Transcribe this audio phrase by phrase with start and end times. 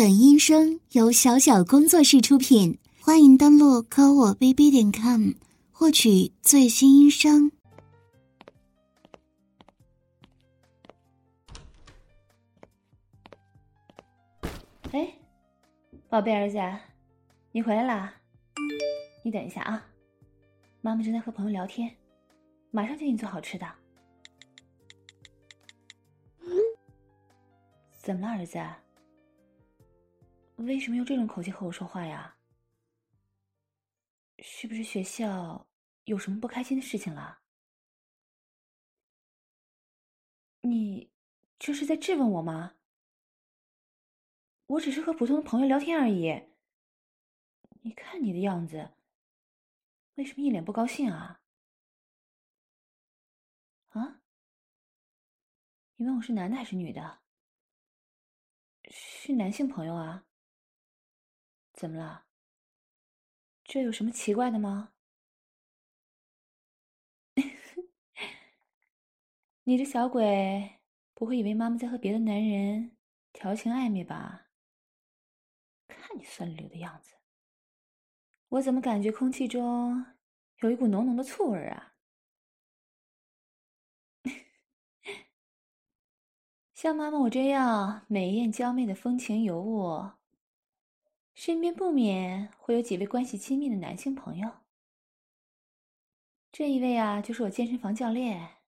[0.00, 5.32] 本音声由小小工作室出品，欢迎登录科我 bb 点 com
[5.70, 7.52] 获取最新音声。
[14.92, 15.06] 哎，
[16.08, 16.58] 宝贝儿子，
[17.52, 18.14] 你回来啦？
[19.22, 19.86] 你等一下啊，
[20.80, 21.94] 妈妈正在和朋友聊天，
[22.70, 23.66] 马上就给你做好吃的。
[27.98, 28.58] 怎么了，儿子？
[30.66, 32.36] 为什么用这种口气和我说话呀？
[34.42, 35.66] 是不是学校
[36.04, 37.40] 有什么不开心的事情了？
[40.60, 41.10] 你
[41.58, 42.74] 这是在质问我吗？
[44.66, 46.48] 我只是和普通的朋友聊天而已。
[47.82, 48.92] 你看你的样子，
[50.16, 51.40] 为什么一脸不高兴啊？
[53.88, 54.20] 啊？
[55.96, 57.20] 你问我是男的还是女的？
[58.90, 60.26] 是男性朋友啊。
[61.80, 62.26] 怎么了？
[63.64, 64.92] 这有什么奇怪的吗？
[69.64, 70.78] 你这小鬼，
[71.14, 72.98] 不会以为妈妈在和别的男人
[73.32, 74.50] 调情暧昧吧？
[75.88, 77.14] 看你酸溜溜的样子，
[78.48, 80.04] 我怎么感觉空气中
[80.58, 81.94] 有一股浓浓的醋味啊？
[86.74, 90.19] 像妈妈我这样美艳娇媚的风情尤物。
[91.40, 94.58] 身边不免会有几位关系亲密的男性朋友。
[96.52, 98.58] 这一位啊，就是我健身房教练。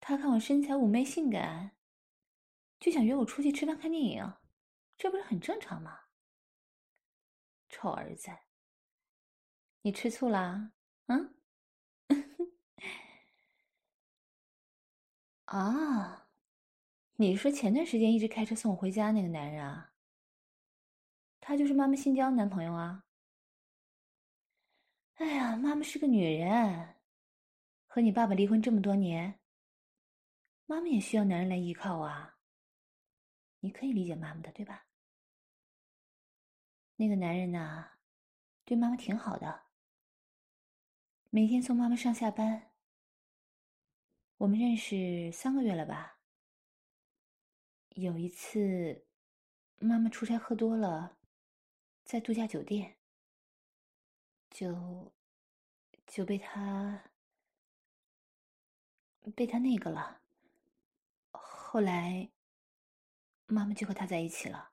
[0.00, 1.76] 他看我身材妩媚性感，
[2.80, 4.32] 就想约我出去吃饭看电影，
[4.98, 6.00] 这不是很正常吗？
[7.68, 8.32] 臭儿子，
[9.82, 10.72] 你吃醋啦？
[11.06, 11.36] 嗯？
[15.44, 16.26] 啊，
[17.14, 19.91] 你说前段时间一直开车送我回家那个男人啊？
[21.44, 23.04] 他就是妈妈新交的男朋友啊！
[25.14, 26.94] 哎呀，妈妈是个女人，
[27.88, 29.40] 和你爸爸离婚这么多年，
[30.66, 32.38] 妈妈也需要男人来依靠啊。
[33.58, 34.86] 你可以理解妈妈的，对吧？
[36.94, 37.98] 那个男人呐，
[38.64, 39.64] 对妈妈挺好的，
[41.30, 42.70] 每天送妈妈上下班。
[44.36, 46.20] 我们认识三个月了吧？
[47.90, 49.06] 有一次，
[49.80, 51.18] 妈妈出差喝多了。
[52.04, 52.96] 在度假酒店，
[54.50, 55.12] 就
[56.06, 57.02] 就被他
[59.34, 60.20] 被他那个了。
[61.30, 62.28] 后来，
[63.46, 64.72] 妈妈就和他在一起了。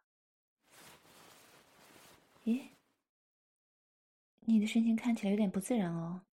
[2.43, 2.71] 咦，
[4.41, 6.25] 你的神情看起来有点不自然哦，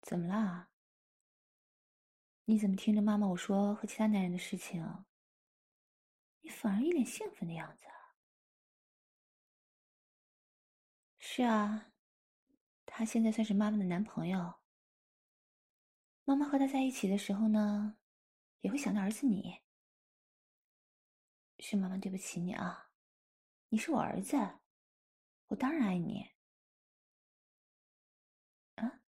[0.00, 0.70] 怎么啦？
[2.46, 5.04] 你怎么听着妈妈我说和其他男人的事情，
[6.40, 7.84] 你反而一脸兴奋的样子？
[11.30, 11.92] 是啊，
[12.86, 14.60] 他现在算是妈妈的男朋友。
[16.24, 17.98] 妈妈和他在一起的时候呢，
[18.62, 19.60] 也会想到儿子你。
[21.58, 22.92] 是妈妈对不起你啊，
[23.68, 24.38] 你是我儿子，
[25.48, 26.30] 我当然爱你。
[28.76, 29.02] 啊？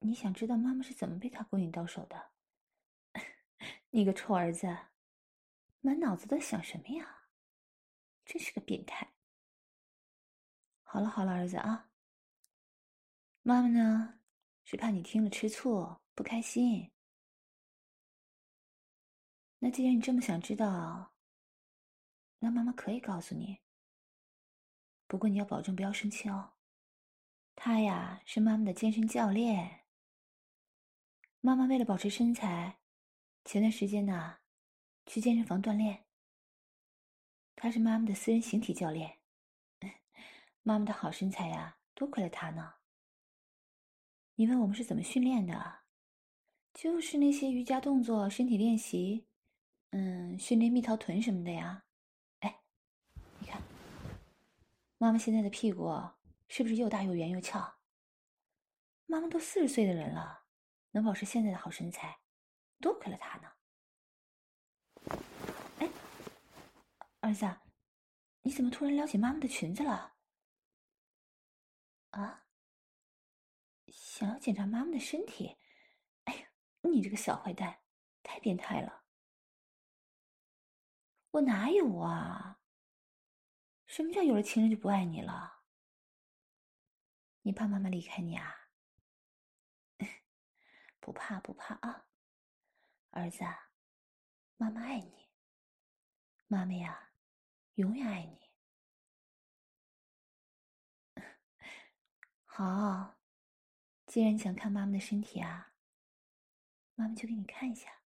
[0.00, 2.32] 你想知道妈妈是怎么被他勾引到手的？
[3.88, 4.66] 你个臭儿子，
[5.80, 7.30] 满脑子在想什么呀？
[8.26, 9.14] 真是个变态！
[10.92, 11.88] 好了好了，儿子啊。
[13.40, 14.20] 妈妈呢，
[14.62, 16.92] 是怕你听了吃醋不开心。
[19.58, 21.14] 那既然你这么想知道，
[22.40, 23.58] 那妈妈可以告诉你。
[25.06, 26.52] 不过你要保证不要生气哦。
[27.56, 29.86] 他呀是妈妈的健身教练。
[31.40, 32.80] 妈妈为了保持身材，
[33.46, 34.40] 前段时间呢，
[35.06, 36.04] 去健身房锻炼。
[37.56, 39.21] 他是妈妈的私人形体教练。
[40.62, 42.74] 妈妈的好身材呀，多亏了他呢。
[44.36, 45.80] 你问我们是怎么训练的？
[46.72, 49.26] 就是那些瑜伽动作、身体练习，
[49.90, 51.84] 嗯，训练蜜桃臀什么的呀。
[52.40, 52.60] 哎，
[53.40, 53.60] 你看，
[54.98, 56.00] 妈妈现在的屁股
[56.48, 57.74] 是不是又大又圆又翘？
[59.06, 60.44] 妈妈都四十岁的人了，
[60.92, 62.20] 能保持现在的好身材，
[62.80, 63.52] 多亏了他呢。
[65.80, 65.88] 哎，
[67.20, 67.46] 儿子，
[68.40, 70.11] 你怎么突然撩起妈妈的裙子了？
[72.12, 72.46] 啊！
[73.88, 75.58] 想要检查妈妈的身体？
[76.24, 76.48] 哎呀，
[76.82, 77.82] 你这个小坏蛋，
[78.22, 79.04] 太变态了！
[81.32, 82.60] 我哪有啊？
[83.86, 85.64] 什么叫有了情人就不爱你了？
[87.42, 88.70] 你怕妈妈离开你啊？
[91.00, 92.06] 不怕不怕啊，
[93.10, 93.44] 儿子，
[94.56, 95.30] 妈妈爱你。
[96.46, 97.12] 妈妈呀，
[97.74, 98.41] 永远爱你。
[102.54, 103.14] 好，
[104.04, 105.72] 既然你想看妈妈的身体啊，
[106.94, 108.02] 妈妈就给你看一下，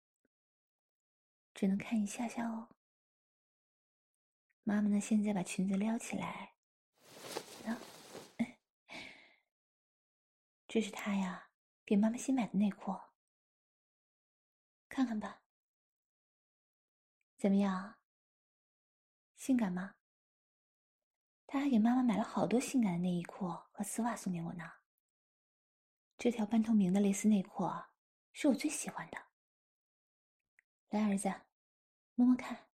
[1.55, 2.69] 只能看一下下哦。
[4.61, 6.53] 妈妈呢，现在把裙子撩起来，
[7.65, 7.81] 啊，
[10.69, 11.49] 这是他呀，
[11.83, 12.95] 给妈妈新买的内裤，
[14.87, 15.41] 看看吧，
[17.35, 17.97] 怎么样？
[19.37, 19.95] 性感吗？
[21.47, 24.63] 他还给妈妈买了好多性感的内衣裤和丝袜送给我呢。
[26.17, 27.69] 这条半透明的蕾丝内裤
[28.31, 29.17] 是我最喜欢的。
[30.89, 31.27] 来，儿子，
[32.13, 32.69] 摸摸看，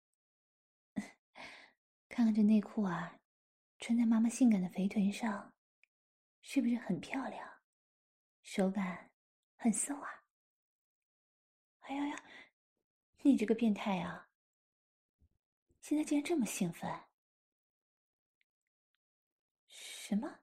[2.10, 3.18] 看看这内裤啊，
[3.78, 5.54] 穿在妈妈性感的肥臀上，
[6.42, 7.62] 是不是很漂亮？
[8.42, 9.10] 手感
[9.56, 10.25] 很丝滑。
[11.80, 12.24] 哎呀呀，
[13.22, 14.30] 你这个变态啊！
[15.80, 17.06] 现在竟然这么兴奋？
[19.66, 20.42] 什么？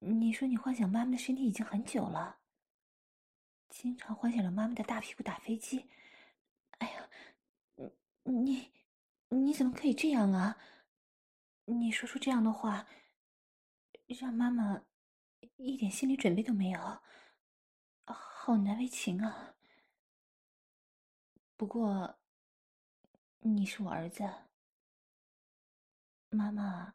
[0.00, 2.40] 你说你幻想妈妈的身体已经很久了，
[3.68, 5.88] 经常幻想着妈妈的大屁股打飞机。
[6.78, 7.08] 哎呀，
[7.76, 7.92] 你
[8.32, 8.72] 你
[9.28, 10.58] 你怎么可以这样啊？
[11.66, 12.86] 你说出这样的话，
[14.06, 14.82] 让妈妈
[15.56, 17.02] 一点心理准备都没有，
[18.06, 19.54] 好难为情啊。
[21.56, 22.16] 不过。
[23.42, 24.22] 你是我儿子，
[26.28, 26.94] 妈妈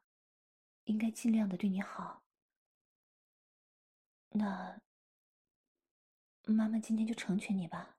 [0.84, 2.22] 应该尽量的对你好。
[4.38, 4.82] 那
[6.44, 7.98] 妈妈今天就成全你吧。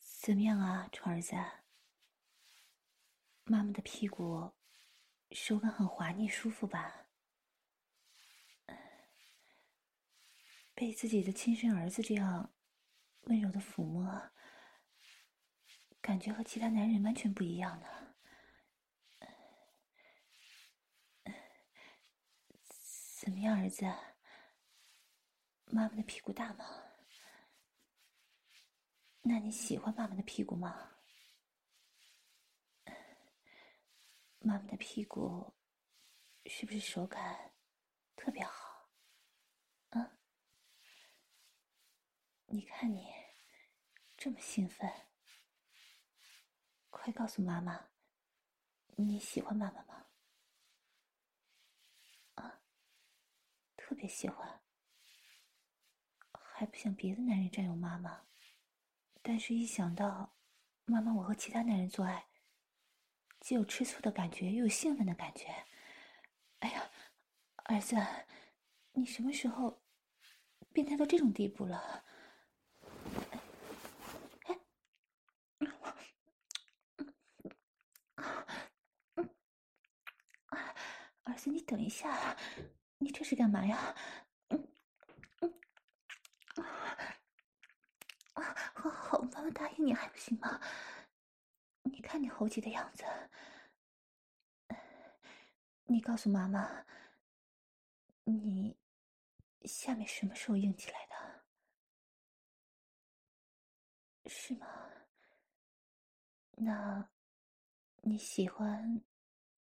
[0.00, 1.36] 怎么样啊，臭儿子？
[3.44, 4.52] 妈妈的屁股
[5.30, 7.06] 手感很滑腻，舒服吧？
[10.74, 12.52] 被自己的亲生儿子这样
[13.22, 14.32] 温柔的抚摸。
[16.00, 18.07] 感觉和其他男人完全不一样呢。
[23.28, 23.84] 怎么样，儿子？
[25.66, 26.64] 妈妈的屁股大吗？
[29.20, 30.96] 那你喜欢妈妈的屁股吗？
[34.38, 35.54] 妈妈的屁股
[36.46, 37.52] 是不是手感
[38.16, 38.88] 特别好？
[39.90, 40.10] 啊？
[42.46, 43.12] 你看你
[44.16, 44.90] 这么兴奋。
[46.88, 47.90] 快告诉妈妈，
[48.96, 50.07] 你喜欢妈妈吗？
[53.88, 54.60] 特别喜欢，
[56.30, 58.26] 还不想别的男人占有妈妈，
[59.22, 60.36] 但是一想到
[60.84, 62.26] 妈妈我和其他男人做爱，
[63.40, 65.64] 既有吃醋的感觉，又有兴奋的感觉。
[66.58, 66.90] 哎呀，
[67.64, 67.96] 儿子，
[68.92, 69.82] 你什么时候
[70.70, 72.04] 变态到这种地步了？
[81.24, 82.36] 儿子，你等一下，
[82.98, 83.94] 你这是干嘛呀？
[84.48, 84.68] 嗯
[85.40, 85.54] 嗯
[88.34, 90.60] 啊，好，好，妈妈答应你还不行吗？
[91.82, 93.04] 你看你猴急的样子，
[95.84, 96.84] 你告诉妈妈，
[98.24, 98.76] 你
[99.62, 101.44] 下面什么时候硬起来的？
[104.30, 104.66] 是吗？
[106.60, 107.08] 那
[108.02, 109.02] 你喜欢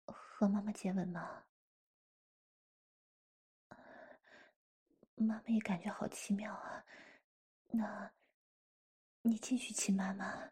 [0.05, 1.46] 和妈妈接吻吗？
[5.19, 6.85] 妈妈也感觉好奇妙啊，
[7.71, 8.11] 那，
[9.23, 10.51] 你继续亲妈妈，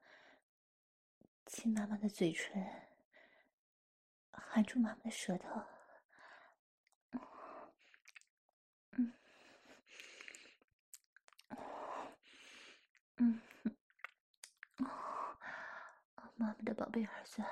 [1.45, 2.65] 亲妈妈的嘴唇，
[4.31, 5.63] 含住妈妈的舌头，
[8.91, 9.13] 嗯，
[13.17, 13.41] 嗯，
[16.36, 17.43] 妈妈的宝贝儿子，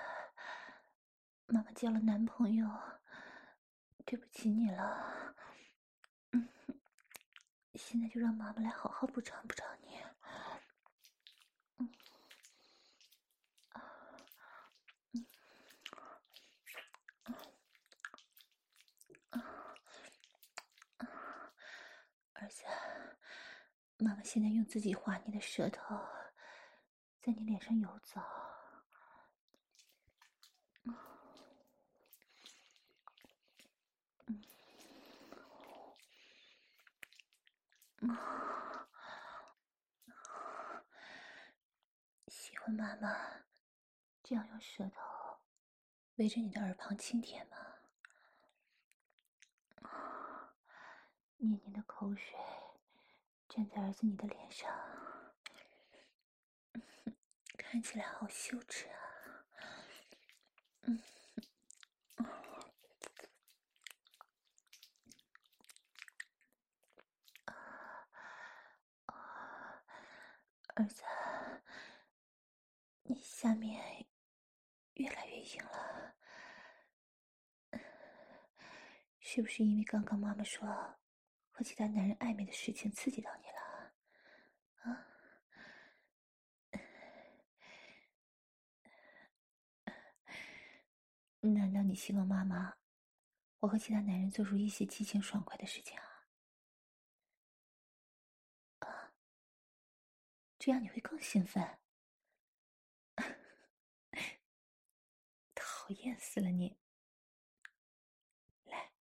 [1.46, 2.68] 妈妈交了男朋友，
[4.04, 5.33] 对不起你了。
[7.76, 10.00] 现在就让妈妈来好好补偿补偿你。
[11.78, 11.90] 嗯，
[20.98, 21.52] 啊，
[22.34, 22.64] 儿子，
[23.98, 26.00] 妈妈现在用自己滑腻的舌头
[27.22, 28.22] 在你脸上游走。
[42.28, 43.44] 喜欢妈妈
[44.24, 45.40] 这样用舌头
[46.16, 47.58] 围着你的耳旁轻舔吗？
[51.38, 52.38] 黏黏的口水
[53.50, 54.72] 沾在儿子你的脸上，
[57.58, 58.96] 看起来好羞耻啊！
[60.84, 61.02] 嗯，
[70.76, 71.04] 儿子，
[73.04, 74.08] 你下面
[74.94, 76.16] 越来越硬了，
[79.20, 80.68] 是不是因为刚刚妈妈说
[81.52, 83.94] 和其他男人暧昧的事情刺激到你了？
[84.82, 85.06] 啊？
[91.42, 92.78] 难道你希望妈妈，
[93.60, 96.13] 我和其他男人做出一些激情爽快的事情啊？
[100.66, 101.78] 这样你会更兴奋。
[105.54, 106.80] 讨厌死了你！
[108.64, 108.94] 来，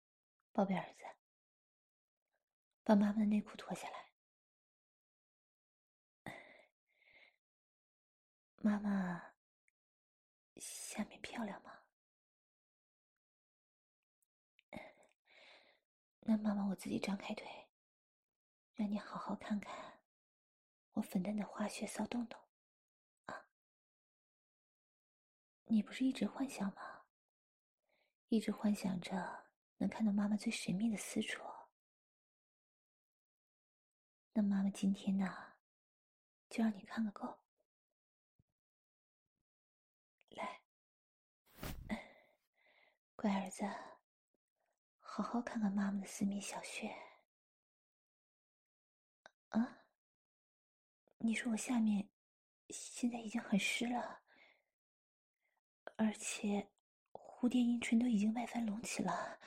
[0.52, 1.06] 宝贝儿子，
[2.84, 4.12] 把妈妈的内裤脱下来。
[8.58, 9.36] 妈妈
[10.56, 11.84] 下面漂亮吗？
[16.22, 17.70] 那妈妈，我自己张开腿，
[18.74, 19.91] 让你好好看看
[20.94, 22.40] 我粉嫩的花穴骚洞洞，
[23.26, 23.48] 啊！
[25.66, 27.06] 你不是一直幻想吗？
[28.30, 31.42] 一直幻想着能看到妈妈最神秘的私处。
[34.34, 35.56] 那妈妈今天呢，
[36.50, 37.40] 就让你看个够。
[40.30, 40.62] 来，
[43.16, 43.66] 乖儿子。
[45.00, 46.96] 好好看看妈妈的私密小穴。
[49.50, 49.81] 啊？
[51.24, 52.10] 你说我下面
[52.70, 54.22] 现在已经很湿了，
[55.96, 56.72] 而且
[57.12, 59.40] 蝴蝶阴唇都已经外翻隆起了。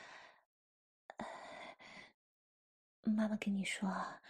[3.03, 4.21] 妈妈跟你说，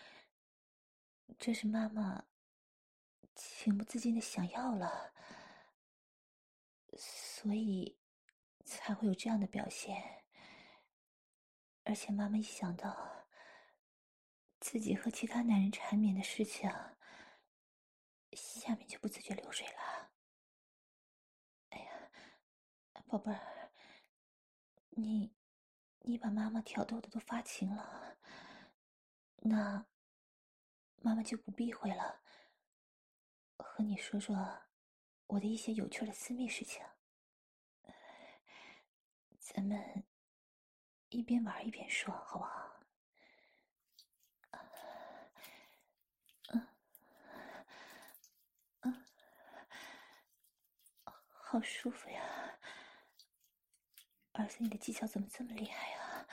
[1.38, 2.24] 这是妈妈
[3.34, 5.12] 情不自禁的想要了，
[6.96, 7.98] 所以
[8.64, 10.24] 才会有这样的表现。
[11.84, 13.26] 而且妈妈一想到
[14.60, 16.70] 自己和其他男人缠绵的事情，
[18.34, 20.10] 下面就不自觉流水了。
[21.70, 22.10] 哎呀，
[23.06, 23.72] 宝贝儿，
[24.90, 25.34] 你
[26.00, 28.18] 你把妈妈挑逗的都发情了，
[29.36, 29.86] 那
[30.96, 32.22] 妈妈就不避讳了，
[33.58, 34.62] 和你说说
[35.26, 36.84] 我的一些有趣的私密事情。
[39.38, 40.04] 咱们。
[41.10, 42.80] 一边玩一边说，好不好？
[46.50, 46.66] 嗯
[48.80, 49.04] 嗯，
[51.54, 52.20] 好舒服呀！
[54.32, 56.26] 儿子，你的技巧怎么这么厉害呀？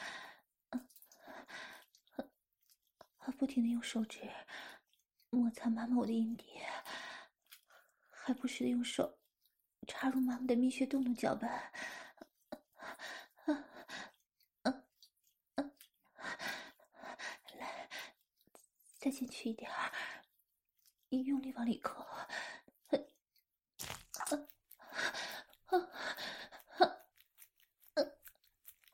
[0.72, 0.90] 嗯，
[3.20, 4.28] 还不停的用手指
[5.30, 6.60] 摩擦妈妈我的阴蒂，
[8.10, 9.20] 还不时的用手
[9.88, 11.72] 插入妈妈的蜜穴洞洞搅拌。
[18.98, 19.70] 再进去一点，
[21.10, 22.02] 你用力往里扣。
[22.02, 22.10] 啊
[24.18, 24.48] 啊
[25.68, 25.78] 啊啊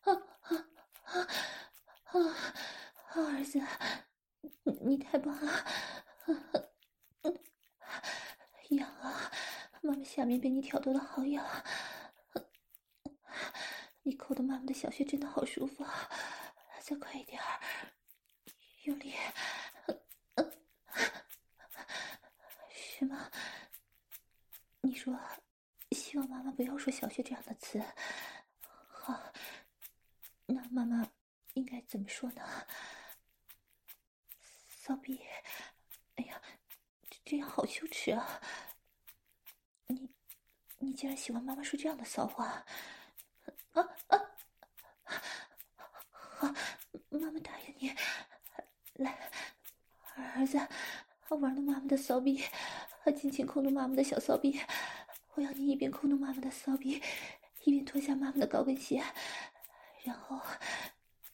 [0.03, 0.17] 啊
[2.03, 3.36] 啊啊！
[3.36, 3.43] 儿
[4.81, 5.65] 你太棒了！
[8.69, 9.31] 痒啊，
[9.81, 11.45] 妈妈下面被你挑逗的好痒，
[14.03, 15.85] 你扣的妈妈的小穴真的好舒服，
[16.81, 17.59] 再快一点儿，
[18.83, 19.13] 用力。
[22.73, 23.31] 什么？
[24.81, 25.17] 你说
[25.91, 27.81] 希望妈妈不要说“小穴”这样的词。
[28.89, 29.33] 好，
[30.45, 31.07] 那妈妈
[31.53, 32.41] 应该怎么说呢？
[34.88, 35.20] 骚逼！
[36.15, 36.41] 哎呀，
[37.25, 38.41] 这样好羞耻啊！
[39.88, 40.10] 你，
[40.77, 42.65] 你竟然喜欢妈妈说这样的骚话？
[43.74, 44.22] 啊啊！
[46.10, 46.48] 好，
[47.10, 47.94] 妈妈答应你。
[48.94, 49.29] 来，
[50.15, 50.58] 儿子，
[51.36, 52.41] 玩弄妈妈的骚逼。
[53.13, 54.58] 尽情控制妈妈的小骚逼，
[55.34, 57.03] 我要你一边控制妈妈的骚逼，
[57.65, 59.03] 一边脱下妈妈的高跟鞋，
[60.03, 60.41] 然后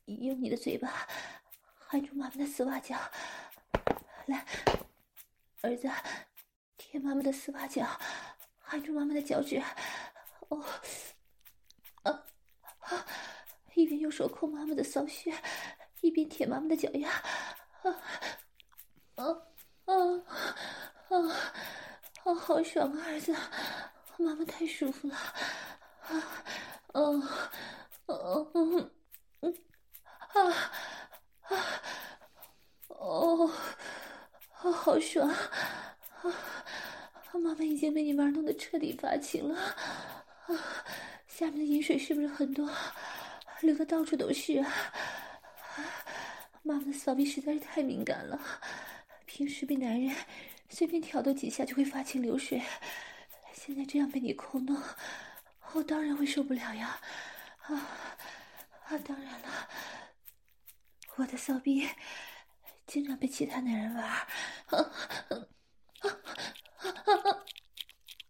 [0.06, 1.08] 用你的嘴巴
[1.94, 2.98] 含住妈妈的丝袜脚。
[4.26, 4.44] 来，
[5.62, 5.88] 儿子，
[6.76, 7.86] 舔妈妈的丝袜脚，
[8.58, 9.62] 含住妈妈的脚趾。
[10.50, 10.66] 哦，
[12.02, 12.26] 啊
[12.80, 13.06] 啊！
[13.76, 15.32] 一边用手抠妈妈的骚穴，
[16.02, 17.12] 一边舔妈妈的脚丫。
[17.84, 17.94] 啊
[19.14, 19.26] 啊
[19.86, 19.94] 啊！
[22.24, 23.32] 啊，好爽啊，儿子，
[24.18, 26.44] 妈妈太舒服了，啊，
[26.94, 27.22] 哦，
[28.08, 28.92] 哦，嗯，
[29.42, 29.54] 嗯，
[30.34, 30.72] 啊，
[31.44, 31.82] 啊，
[32.88, 33.52] 哦，
[34.52, 35.38] 好爽，啊，
[37.34, 40.56] 妈妈已经被你玩弄的彻底发情了，啊，
[41.28, 42.70] 下面的饮水是不是很多，
[43.62, 44.74] 流的到处都是啊？
[46.62, 48.40] 妈妈的骚逼实在是太敏感了，
[49.26, 50.16] 平时被男人
[50.70, 52.62] 随便挑逗几下就会发情流水，
[53.52, 54.82] 现在这样被你抠弄，
[55.74, 57.02] 我当然会受不了呀！
[57.64, 57.76] 啊
[58.86, 59.70] 啊，当然了，
[61.15, 61.88] 我的骚逼
[62.88, 64.27] 经常被其他男人玩，啊
[64.67, 64.77] 啊
[66.00, 66.10] 啊
[66.82, 66.89] 啊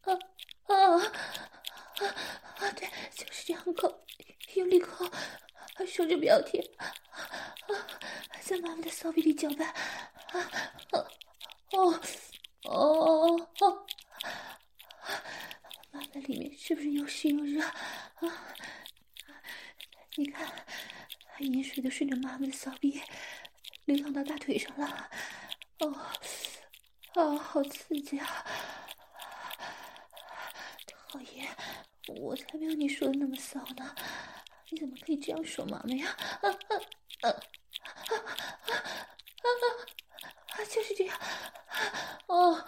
[0.04, 1.04] 啊啊
[2.60, 2.72] 啊！
[2.76, 4.06] 对，就是这样抠，
[4.56, 5.10] 用力抠，
[5.88, 6.62] 手就不要停，
[8.42, 10.40] 在妈妈的骚逼里搅拌，啊
[10.92, 11.08] 啊
[11.72, 12.02] 哦
[12.64, 13.86] 哦哦哦！
[15.92, 18.56] 妈妈里面是不是又湿又热啊？
[20.16, 20.52] 你看，
[21.40, 23.02] 饮水都顺着妈妈的骚逼
[23.86, 25.10] 流淌到大腿上了，
[25.80, 25.92] 哦，
[27.16, 28.46] 啊，好刺激啊！
[31.10, 31.48] 讨厌，
[32.20, 33.96] 我才没有你说的那么骚呢！
[34.70, 36.16] 你怎么可以这样说妈妈呀？
[36.42, 36.54] 啊啊
[37.22, 37.32] 啊啊
[38.12, 38.14] 啊
[40.50, 40.66] 啊！
[40.70, 41.20] 就是这样，
[42.28, 42.64] 哦，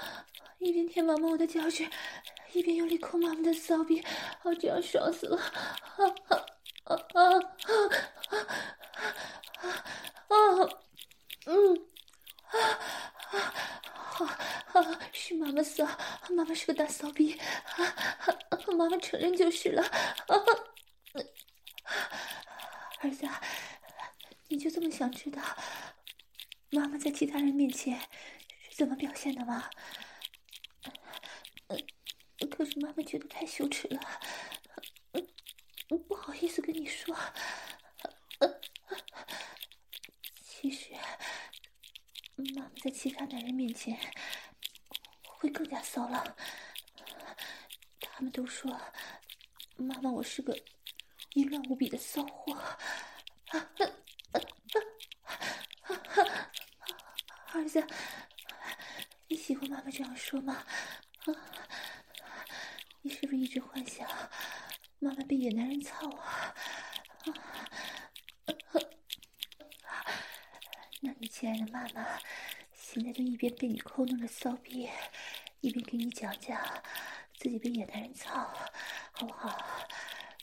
[0.58, 1.88] 一边舔妈妈我的脚趾，
[2.54, 4.04] 一边用力抠妈妈的骚逼，
[4.42, 5.38] 哦，这样爽死了！
[5.38, 6.42] 啊啊！
[6.84, 7.30] 啊啊啊
[8.30, 8.38] 啊
[9.58, 9.68] 啊
[10.28, 10.70] 啊！
[11.48, 11.88] 嗯
[12.48, 12.58] 啊
[13.32, 14.26] 啊
[14.74, 15.00] 啊！
[15.14, 15.84] 是妈妈骚，
[16.30, 19.84] 妈妈是个大骚逼，啊妈妈承认就是了。
[23.00, 23.30] 儿子，
[24.48, 25.40] 你就这么想知道
[26.72, 28.00] 妈妈在其他人面前
[28.68, 29.70] 是怎么表现的吗？
[32.50, 34.00] 可是妈妈觉得太羞耻了。
[36.08, 37.16] 不好意思跟你说，
[40.44, 40.96] 其实
[42.56, 43.96] 妈妈在其他男人面前
[45.24, 46.36] 会更加骚浪。
[48.25, 48.75] 他们都说
[49.75, 50.58] 妈妈我是个
[51.36, 52.60] 淫乱无比的骚货。
[57.54, 57.86] 儿子，
[59.28, 60.65] 你喜欢妈妈这样说吗？
[63.04, 64.10] 你是不是一直幻想？
[64.97, 66.56] 妈妈被野男人操啊！
[71.02, 72.19] 那你亲爱的妈妈，
[72.73, 74.89] 现在就一边被你抠弄着骚逼，
[75.62, 76.60] 一边给你讲讲
[77.45, 78.51] 自己被野男人操，
[79.12, 79.55] 好不好？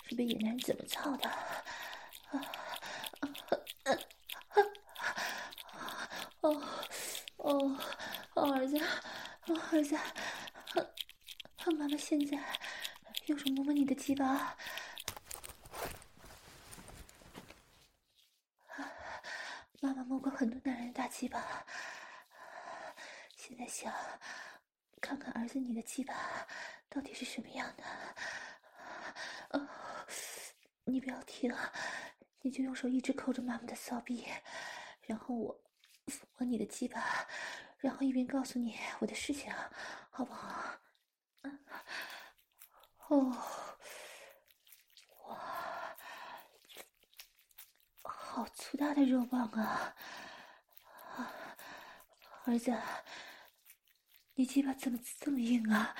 [0.09, 1.29] 是被野男人怎么操的？
[6.43, 6.63] 哦
[7.39, 7.77] 哦
[8.35, 8.79] 哦，儿子，
[9.49, 9.99] 儿子，
[11.77, 12.39] 妈妈现在。
[13.27, 14.57] 用手摸摸你的鸡巴，
[19.81, 21.67] 妈妈摸过很多男人的大鸡巴，
[23.37, 23.93] 现在想
[25.01, 26.42] 看看儿子你的鸡巴
[26.93, 27.83] 到底是什么样的。
[30.85, 31.51] 你不要停，
[32.43, 34.27] 你就用手一直扣着妈妈的骚逼，
[35.07, 35.65] 然后我
[36.07, 37.27] 抚摸你的鸡巴，
[37.79, 39.51] 然后一边告诉你我的事情，
[40.11, 40.79] 好不好？
[41.43, 41.59] 嗯。
[43.09, 43.37] 哦，
[45.29, 45.97] 哇，
[48.03, 49.95] 好粗大的肉棒啊！
[52.45, 52.77] 儿子，
[54.35, 55.97] 你鸡巴怎么这么硬啊？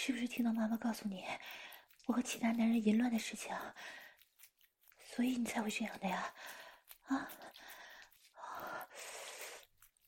[0.00, 1.24] 是不是听到妈妈告诉你
[2.06, 3.52] 我和其他男人淫乱的事情，
[5.12, 6.32] 所以你才会这样的呀？
[7.08, 7.28] 啊？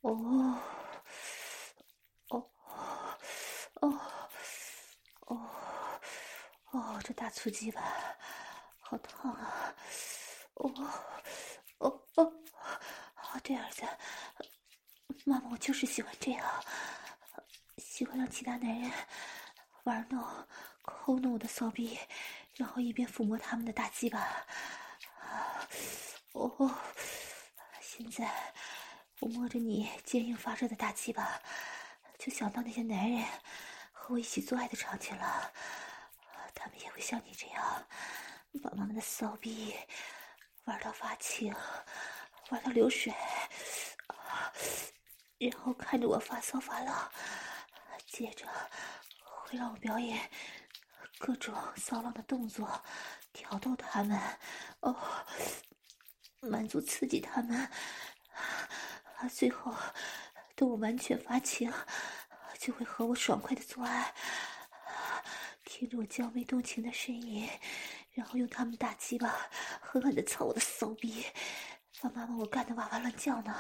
[0.03, 0.63] 哦，
[2.29, 2.51] 哦，
[3.81, 4.01] 哦。
[5.27, 5.51] 哦，
[6.71, 7.83] 哦，这大粗鸡巴，
[8.79, 9.75] 好烫啊！
[10.55, 10.73] 哦，
[11.79, 12.33] 哦哦，
[13.15, 13.83] 好，对儿子，
[15.25, 16.65] 妈妈，我就是喜欢这样，
[17.79, 18.91] 喜欢让其他男人
[19.85, 20.23] 玩弄、
[20.83, 21.99] 抠弄我的骚逼，
[22.57, 24.47] 然后一边抚摸他们的大鸡巴。
[26.33, 26.75] 哦，
[27.81, 28.31] 现在
[29.21, 31.41] 我摸着你坚硬发热的大鸡巴，
[32.19, 33.25] 就想到那些男人。
[33.93, 35.53] 和我一起做爱的场景了，
[36.55, 37.87] 他们也会像你这样，
[38.63, 39.75] 把妈妈的骚逼
[40.65, 41.55] 玩到发情，
[42.49, 43.15] 玩到流水，
[45.39, 47.13] 然后看着我发骚发浪，
[48.07, 48.47] 接着
[49.51, 50.31] 会让我表演
[51.19, 52.81] 各种骚浪的动作，
[53.33, 54.17] 挑逗他们，
[54.79, 54.97] 哦，
[56.41, 57.59] 满足刺激他们，
[59.17, 59.75] 啊，最后
[60.55, 61.73] 等我完全发情。
[62.61, 64.15] 就会和我爽快的做爱，
[65.65, 67.49] 听着我娇媚动情的声音，
[68.13, 69.35] 然后用他们大鸡巴
[69.81, 71.25] 狠狠的操我的骚逼，
[72.03, 73.53] 把妈妈我干的哇哇乱叫呢。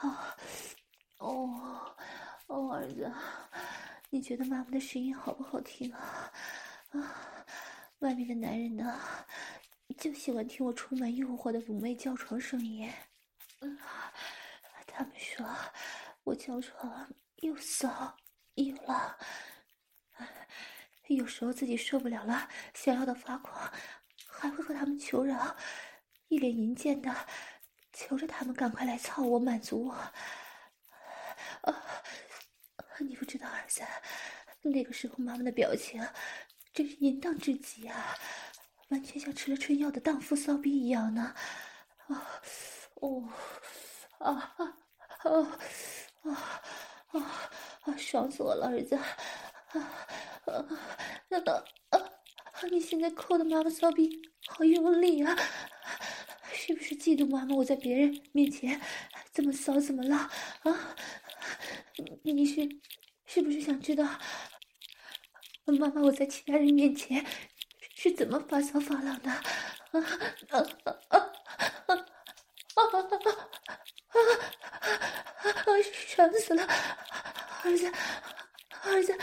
[0.00, 0.36] 啊，
[1.18, 1.96] 哦，
[2.46, 3.12] 哦，儿子，
[4.14, 6.30] 你觉得妈妈的声音好不好听啊？
[6.90, 7.46] 啊，
[8.00, 9.00] 外面的男人呢，
[9.96, 12.92] 就喜欢听我充满诱惑的妩媚叫床声音。
[13.60, 13.78] 嗯，
[14.86, 15.46] 他们说
[16.24, 18.14] 我叫床又骚
[18.56, 19.16] 又浪，
[21.06, 23.72] 有时候自己受不了了，想要的发狂，
[24.26, 25.56] 还会和他们求饶，
[26.28, 27.10] 一脸淫贱的
[27.94, 29.94] 求着他们赶快来操我，满足我。
[31.62, 31.82] 啊，
[33.02, 33.82] 你不知道，儿子，
[34.62, 36.02] 那个时候妈妈的表情
[36.72, 38.16] 真是淫荡至极啊，
[38.88, 41.34] 完全像吃了春药的荡妇骚逼一样呢。
[42.08, 42.40] 啊，
[42.94, 43.28] 哦，
[44.18, 44.76] 啊啊
[45.24, 45.58] 啊
[46.22, 46.30] 啊
[47.12, 47.40] 啊
[47.82, 47.96] 啊！
[47.96, 48.94] 爽死我了，儿子！
[48.96, 49.04] 啊
[50.46, 50.64] 啊，
[51.28, 51.98] 那个啊，
[52.70, 55.36] 你现在扣的妈妈骚逼好用力啊！
[56.52, 58.80] 是不是嫉妒妈妈我在别人面前
[59.32, 60.30] 怎么骚怎么浪
[60.62, 60.96] 啊？
[62.22, 62.68] 你是
[63.34, 64.04] 是不是想知道
[65.64, 67.24] 妈妈我在其他人面前
[67.96, 69.30] 是怎么发骚发浪的？
[69.32, 69.40] 啊
[69.94, 69.96] 啊
[70.50, 70.60] 啊
[71.08, 71.18] 啊啊
[72.74, 73.32] 啊啊
[74.12, 75.82] 啊！
[76.08, 76.62] 爽死了，
[77.64, 77.90] 儿子，
[78.82, 79.18] 儿子，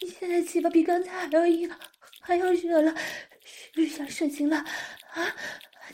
[0.00, 1.74] 你现在鸡巴比刚才还要硬，
[2.20, 2.94] 还要热了，
[3.42, 4.58] 是不是想射精了？
[4.58, 5.34] 啊，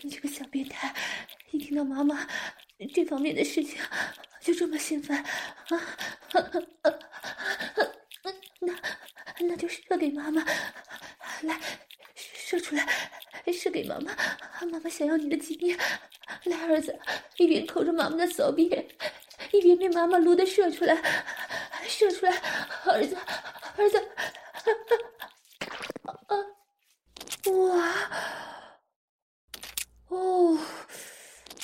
[0.03, 0.93] 你这个小变态，
[1.53, 2.29] 一听到妈妈
[2.93, 3.81] 这方面的事情。
[4.41, 5.97] 就这么兴奋啊！
[6.83, 6.91] 那
[9.47, 10.45] 那就射给妈妈，
[11.43, 11.61] 来
[12.15, 12.87] 射出来，
[13.53, 14.15] 射给妈妈。
[14.67, 15.77] 妈妈想要你的精液，
[16.45, 16.99] 来儿子，
[17.37, 18.65] 一边抠着妈妈的手臂，
[19.53, 20.97] 一边被妈妈撸的射出来，
[21.87, 22.33] 射出来，
[22.85, 23.17] 儿子，
[23.77, 23.99] 儿子，
[26.29, 26.37] 啊！
[27.53, 27.95] 哇！
[30.09, 30.59] 哦，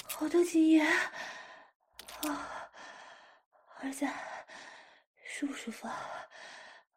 [0.05, 2.71] 好多精液啊！
[3.81, 4.07] 儿子，
[5.25, 6.29] 舒不舒服啊？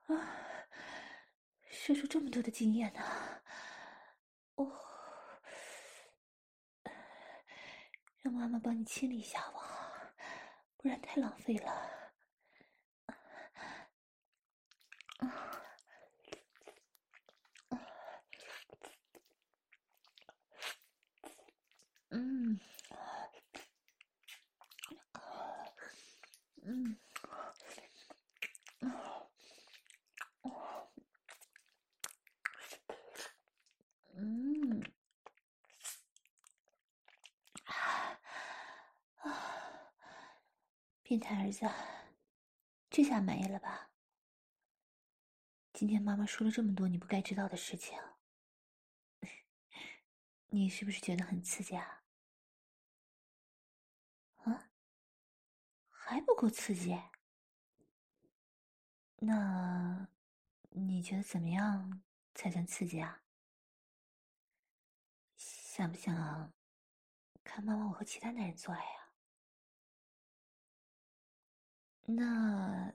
[0.08, 0.68] 啊，
[1.70, 3.02] 射出这么多的精液呢！
[4.56, 4.72] 哦，
[8.22, 10.14] 让妈妈帮你清理一下吧，
[10.78, 11.92] 不然太浪费了。
[22.10, 22.60] 嗯，
[26.62, 26.98] 嗯，
[41.14, 41.70] 变态儿子，
[42.90, 43.92] 这下满意了吧？
[45.72, 48.00] 今天妈妈说了这么多你不该知道的事情，
[50.48, 52.02] 你是不是觉得很刺激啊？
[55.92, 57.00] 还不够刺激？
[59.18, 60.08] 那
[60.72, 62.02] 你觉得怎么样
[62.34, 63.22] 才算刺激啊？
[65.38, 66.52] 想不想
[67.44, 69.03] 看妈妈我和其他男人做爱呀？
[72.06, 72.94] 那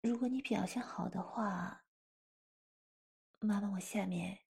[0.00, 1.84] 如果你表现好的话，
[3.40, 4.44] 妈妈我下面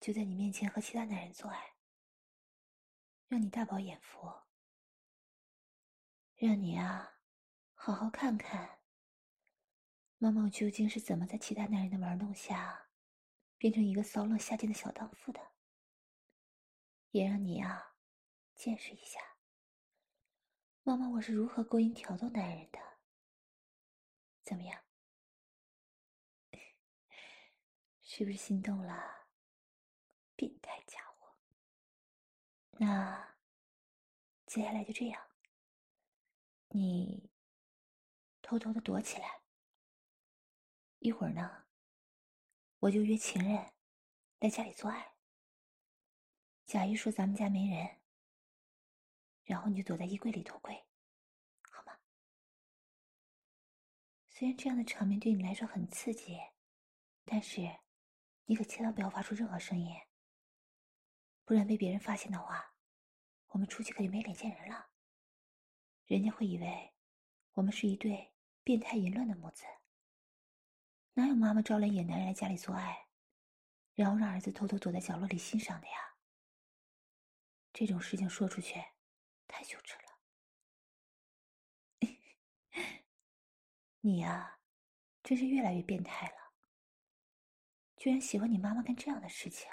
[0.00, 1.76] 就在你面前和其他男人做爱，
[3.28, 4.32] 让你大饱眼福。
[6.34, 7.20] 让你啊，
[7.74, 8.80] 好好看看，
[10.18, 12.88] 妈妈我究竟是怎么在其他男人的玩弄下，
[13.58, 15.52] 变成一个骚浪下贱的小荡妇的。
[17.12, 17.94] 也让你啊，
[18.56, 19.31] 见识一下，
[20.84, 22.78] 妈妈我是如何勾引挑逗男人的。
[24.42, 24.82] 怎么样？
[28.02, 29.28] 是不是心动了？
[30.34, 31.36] 变态家伙！
[32.72, 33.36] 那
[34.44, 35.22] 接下来就这样。
[36.70, 37.30] 你
[38.42, 39.42] 偷偷的躲起来，
[40.98, 41.66] 一会儿呢，
[42.80, 43.72] 我就约情人
[44.40, 45.14] 来家里做爱，
[46.66, 48.01] 假意说咱们家没人，
[49.52, 50.74] 然后你就躲在衣柜里偷窥，
[51.70, 51.92] 好吗？
[54.30, 56.40] 虽然这样的场面对你来说很刺激，
[57.26, 57.60] 但是
[58.46, 59.94] 你可千万不要发出任何声音，
[61.44, 62.72] 不然被别人发现的话，
[63.48, 64.88] 我们出去可就没脸见人了。
[66.06, 66.94] 人家会以为
[67.52, 68.32] 我们是一对
[68.64, 69.64] 变态淫乱的母子。
[71.12, 73.06] 哪有妈妈招来野男人来家里做爱，
[73.92, 76.16] 然后让儿子偷偷躲在角落里欣赏的呀？
[77.74, 78.82] 这种事情说出去，
[79.52, 80.02] 太羞耻了。
[84.00, 84.58] 你呀，
[85.22, 86.54] 真是越来越变态了，
[87.96, 89.70] 居然喜欢你妈妈干这样的事情。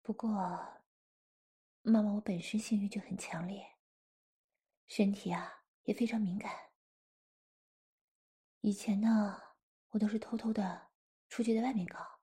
[0.00, 0.78] 不过。
[1.82, 3.78] 妈妈，我本身性欲就很强烈，
[4.88, 6.70] 身体啊也非常敏感。
[8.60, 9.40] 以前呢，
[9.90, 10.90] 我都是偷偷的
[11.30, 12.20] 出去在外面搞，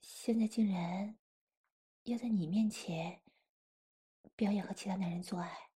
[0.00, 1.16] 现在竟然
[2.04, 3.22] 要在你面前
[4.36, 5.70] 表演和其他男人做爱，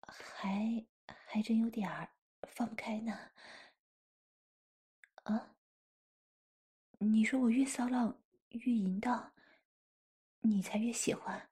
[0.00, 2.08] 还还真有点儿
[2.42, 3.32] 放不开呢。
[5.24, 5.56] 啊？
[6.98, 9.34] 你说我越骚浪越淫荡，
[10.40, 11.50] 你才越喜欢？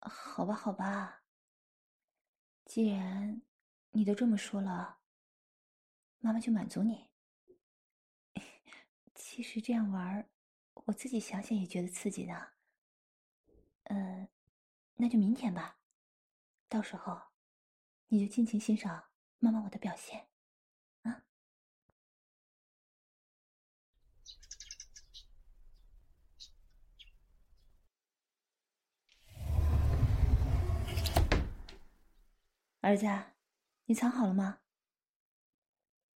[0.00, 1.24] 好吧，好吧。
[2.64, 3.42] 既然
[3.90, 5.00] 你都这么说了，
[6.20, 7.11] 妈妈就满足你。
[9.34, 10.28] 其实这样玩，
[10.74, 12.48] 我自己想想也觉得刺激呢。
[13.84, 14.28] 嗯，
[14.96, 15.78] 那就明天吧，
[16.68, 17.18] 到时候
[18.08, 20.28] 你就尽情欣赏妈妈我的表现。
[32.82, 33.06] 儿子，
[33.86, 34.60] 你藏好了吗？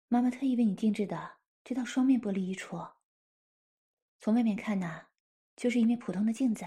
[0.10, 2.95] 妈妈特意为你定制的这套双面玻璃衣橱，
[4.26, 5.10] 从外面看呢，
[5.56, 6.66] 就是一面普通的镜子。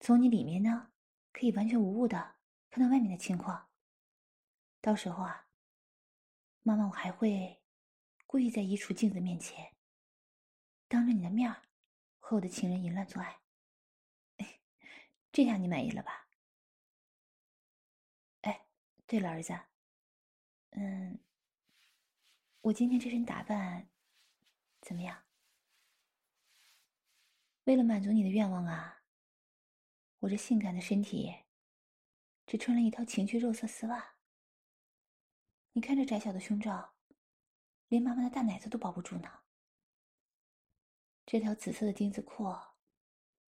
[0.00, 0.90] 从你里面呢，
[1.32, 2.34] 可以完全无误的
[2.68, 3.70] 看到外面的情况。
[4.80, 5.46] 到时候啊，
[6.62, 7.62] 妈妈我还会
[8.26, 9.76] 故意在一处镜子面前，
[10.88, 11.48] 当着你的面
[12.18, 13.38] 和我的情人淫乱做爱。
[15.30, 16.26] 这下你满意了吧？
[18.40, 18.66] 哎
[19.06, 19.56] 对了，儿子，
[20.70, 21.20] 嗯，
[22.62, 23.88] 我今天这身打扮
[24.80, 25.22] 怎么样？
[27.64, 29.02] 为了满足你的愿望啊，
[30.20, 31.44] 我这性感的身体
[32.46, 34.16] 只穿了一套情趣肉色丝袜。
[35.72, 36.94] 你看这窄小的胸罩，
[37.88, 39.42] 连妈妈的大奶子都包不住呢。
[41.26, 42.52] 这条紫色的丁字裤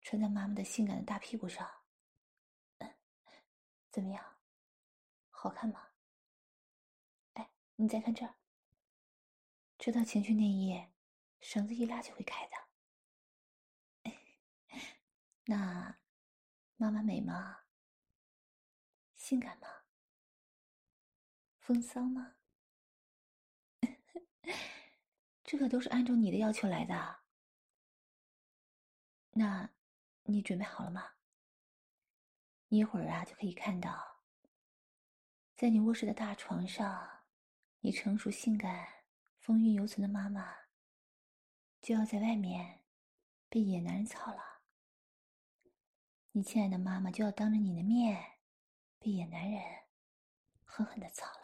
[0.01, 1.69] 穿在妈妈的性感的大屁股上，
[3.91, 4.39] 怎么样？
[5.31, 5.89] 好看吗？
[7.35, 8.35] 哎，你再看这儿，
[9.77, 10.87] 这套情趣内衣，
[11.41, 12.66] 绳子一拉就会开的。
[15.49, 15.99] 那
[16.77, 17.61] 妈妈美吗？
[19.15, 19.69] 性感吗？
[21.61, 22.35] 风骚吗？
[25.45, 27.21] 这可都是按照你的要求来的。
[29.31, 29.71] 那，
[30.25, 31.15] 你准备好了吗？
[32.69, 34.23] 一会儿啊，就可以看到。
[35.55, 37.25] 在你卧室的大床上，
[37.81, 39.05] 你成熟、性感、
[39.39, 40.57] 风韵犹存的妈妈，
[41.81, 42.85] 就要在外面
[43.49, 44.56] 被野男人操了。
[46.37, 48.23] 你亲爱的妈妈就要当着你的面
[48.99, 49.59] 被野男人
[50.67, 51.41] 狠狠的操了。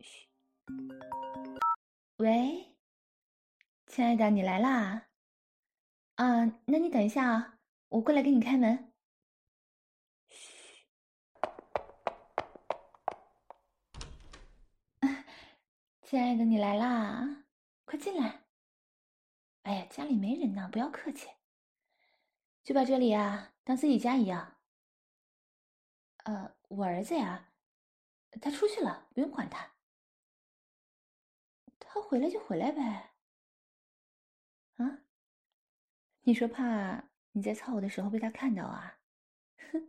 [0.00, 0.26] 嘘，
[2.16, 2.74] 喂，
[3.86, 5.06] 亲爱的，你来啦。
[6.16, 8.91] 啊，那你等一下啊，我过来给你开门。
[16.12, 17.46] 亲爱的，你来啦，
[17.86, 18.42] 快进来。
[19.62, 21.26] 哎呀，家里没人呢，不要客气，
[22.62, 24.58] 就把这里啊当自己家一样。
[26.24, 27.48] 呃，我儿子呀，
[28.42, 29.72] 他出去了，不用管他。
[31.80, 33.14] 他回来就回来呗。
[34.76, 34.98] 啊？
[36.24, 38.98] 你说怕你在操我的时候被他看到啊？
[39.72, 39.88] 哼，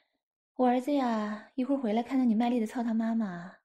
[0.56, 3.58] 我儿子呀，一会儿回来看到你卖力的操他妈妈，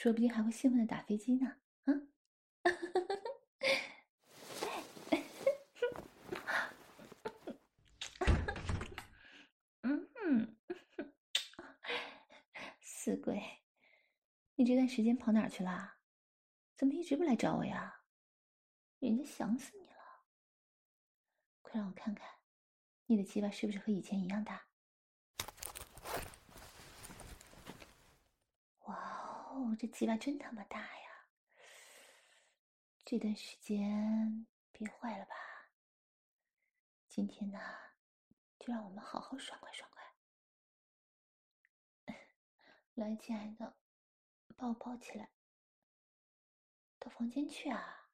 [0.00, 1.56] 说不定还会兴奋的打飞机呢。
[1.84, 2.10] 嗯，
[9.82, 10.56] 嗯，
[12.80, 13.42] 死鬼，
[14.54, 15.98] 你这段时间跑哪儿去了？
[16.74, 18.00] 怎么一直不来找我呀？
[19.00, 20.24] 人家想死你了。
[21.60, 22.26] 快让我看看，
[23.04, 24.64] 你的鸡巴是不是和以前一样大？
[28.86, 31.26] 哇哦，这鸡巴真他妈大呀！
[33.04, 35.34] 这段时间憋坏了吧？
[37.10, 37.58] 今天呢，
[38.58, 40.14] 就让我们好好爽快爽快。
[42.94, 43.76] 来，亲爱的，
[44.56, 45.30] 把我抱起来，
[46.98, 48.08] 到房间去啊。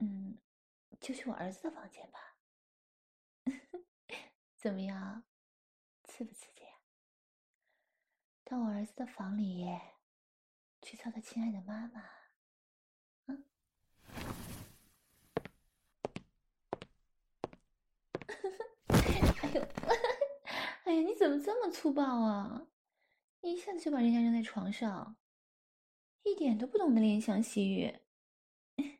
[0.00, 0.38] 嗯。
[1.00, 2.38] 就去我儿子的房间吧，
[4.58, 5.22] 怎么样，
[6.02, 6.57] 刺不刺激？
[8.48, 9.66] 到我儿子的房里
[10.80, 12.02] 去操他亲爱的妈妈，
[13.26, 13.44] 嗯？
[18.88, 18.96] 哎
[19.52, 19.60] 呦，
[20.84, 22.68] 哎呀，你怎么这么粗暴啊？
[23.42, 25.18] 一下子就把人家扔在床上，
[26.22, 27.98] 一点都不懂得怜香惜玉。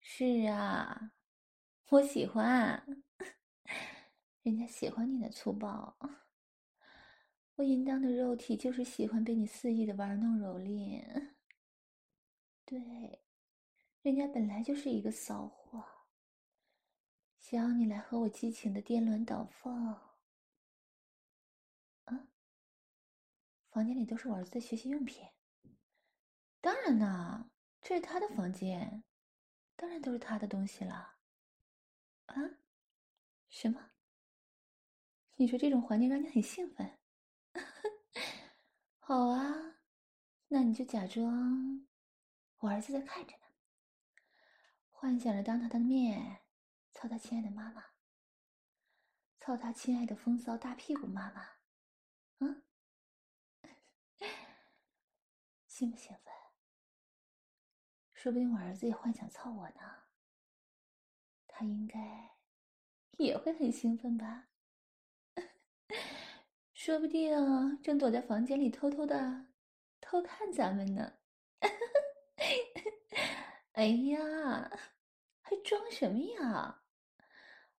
[0.00, 1.12] 是啊，
[1.90, 3.04] 我喜欢，
[4.40, 5.98] 人家喜欢你的粗暴。
[7.60, 11.34] 我淫荡的肉体就是喜欢被你肆意的玩弄蹂躏。
[12.64, 13.22] 对，
[14.00, 15.84] 人家本来就是一个骚货，
[17.38, 19.76] 想要你来和我激情的颠鸾倒凤。
[22.04, 22.28] 啊，
[23.68, 25.22] 房间里都是我儿子的学习用品。
[26.62, 27.50] 当然啦，
[27.82, 29.04] 这是他的房间，
[29.76, 31.16] 当然都是他的东西了。
[32.24, 32.36] 啊？
[33.50, 33.90] 什么？
[35.36, 36.99] 你说这种环境让你很兴奋？
[38.98, 39.76] 好啊，
[40.48, 41.86] 那你就假装
[42.58, 43.44] 我儿子在看着呢，
[44.90, 46.42] 幻想着当他的面
[46.92, 47.84] 操他亲爱的妈妈，
[49.38, 51.48] 操他亲爱的风骚大屁股妈妈，
[52.38, 52.62] 嗯，
[55.66, 56.32] 兴不兴奋？
[58.12, 60.04] 说不定我儿子也幻想操我呢，
[61.48, 62.36] 他应该
[63.18, 64.48] 也会很兴奋吧。
[66.82, 69.48] 说不定正躲在房间里偷偷的
[70.00, 71.12] 偷看咱们呢。
[73.72, 74.70] 哎呀，
[75.42, 76.82] 还装什么呀？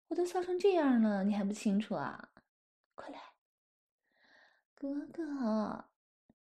[0.09, 2.35] 我都骚成这样了，你还不清楚啊？
[2.95, 3.19] 快来，
[4.75, 5.87] 哥哥，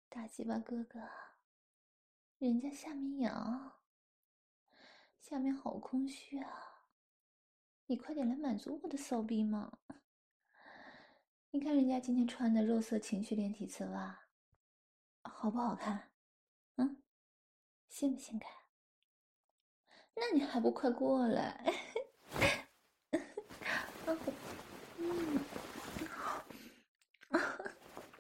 [0.09, 1.09] 大鸡巴哥哥，
[2.39, 3.81] 人家下面痒，
[5.21, 6.89] 下面好空虚啊！
[7.87, 9.79] 你快点来满足我的骚逼嘛！
[11.53, 14.21] 你看人家今天穿的肉色情趣连体丝袜，
[15.23, 16.09] 好不好看？
[16.77, 17.03] 嗯，
[17.89, 18.49] 性不性感？
[20.15, 21.75] 那你还不快过来？
[23.11, 23.21] 嗯，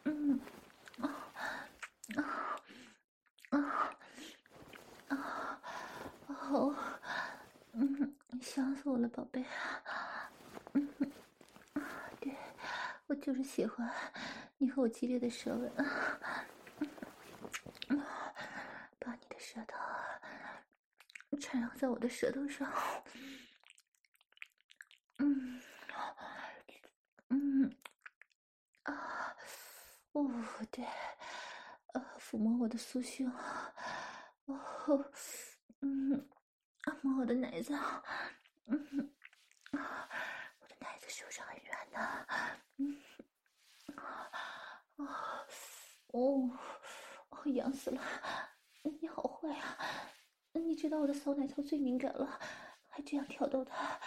[0.04, 0.40] 嗯，
[0.98, 1.08] 啊，
[2.16, 2.50] 啊，
[3.50, 4.02] 啊，
[5.06, 5.62] 啊，
[6.26, 6.74] 好，
[7.74, 9.44] 嗯，想死我了，宝贝。
[13.10, 13.92] 我就是喜欢
[14.58, 15.68] 你和我激烈的舌吻，
[19.00, 19.76] 把你的舌头
[21.40, 22.72] 缠绕在我的舌头上，
[25.18, 25.60] 嗯，
[27.30, 27.76] 嗯，
[28.84, 29.36] 啊，
[30.12, 30.30] 哦，
[30.70, 30.84] 对，
[31.94, 33.28] 呃，抚摸我的酥胸，
[34.44, 35.10] 哦，
[35.80, 36.28] 嗯，
[36.84, 37.76] 按摩我的奶子，
[38.66, 39.12] 嗯，
[39.72, 40.08] 啊，
[41.10, 42.26] 是不是很软呢？
[42.76, 43.02] 嗯。
[43.96, 44.30] 啊，
[46.12, 46.50] 哦，
[47.30, 48.00] 哦，痒死了！
[48.82, 49.76] 你好坏啊！
[50.52, 52.38] 你知道我的骚奶头最敏感了，
[52.88, 54.00] 还这样挑逗它。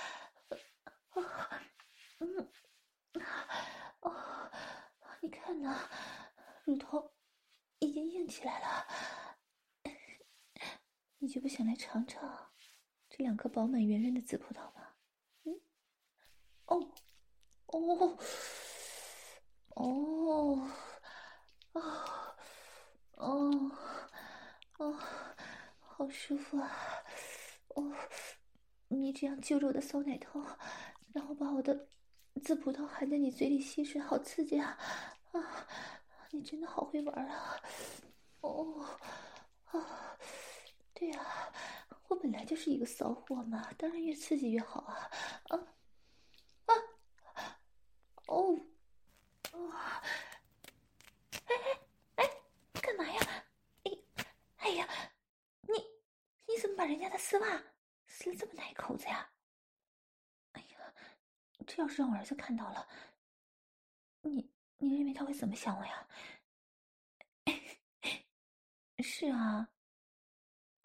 [1.10, 1.62] 啊，
[2.20, 2.50] 嗯，
[4.00, 4.52] 哦，
[5.22, 5.90] 你看呐，
[6.64, 7.14] 乳头
[7.80, 8.88] 已经硬起来了。
[11.18, 12.52] 你就不想来尝尝
[13.10, 14.83] 这两颗饱满圆润的紫葡萄吗？
[16.66, 16.92] 哦，
[17.68, 18.18] 哦。
[19.76, 20.70] 哦，
[21.74, 22.12] 哦，
[23.16, 23.72] 哦，
[24.78, 25.00] 哦，
[25.80, 26.72] 好舒服啊！
[27.70, 27.92] 哦，
[28.90, 30.46] 你这样揪着我的骚奶头，
[31.12, 31.88] 然后把我的
[32.44, 34.78] 紫葡萄含在你嘴里吸水，好刺激啊！
[35.32, 35.68] 啊，
[36.30, 37.60] 你真的好会玩啊！
[38.42, 38.86] 哦，
[39.72, 40.20] 啊，
[40.94, 41.52] 对呀，
[42.10, 44.82] 我本来就是一个骚货嘛，当然越刺激越好！
[44.82, 45.10] 啊，
[46.68, 46.74] 啊，
[48.28, 48.60] 哦。
[49.54, 50.02] 哇！
[51.46, 51.80] 哎哎
[52.16, 52.28] 哎，
[52.82, 53.20] 干嘛呀？
[53.84, 53.92] 哎
[54.58, 54.88] 哎呀，
[55.62, 55.74] 你
[56.48, 57.64] 你怎么把人家的丝袜
[58.06, 59.32] 撕了这么大一口子呀？
[60.52, 60.94] 哎呀，
[61.66, 62.86] 这要是让我儿子看到了，
[64.24, 66.06] 你你认为他会怎么想我呀？
[69.02, 69.70] 是啊，